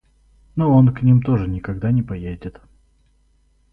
Но 0.55 0.73
он 0.75 0.95
к 0.95 1.03
ним 1.03 1.21
тоже 1.21 1.45
никогда 1.47 1.91
не 1.91 2.01
поедет. 2.01 2.59